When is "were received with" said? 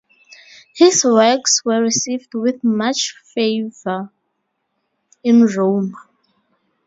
1.63-2.63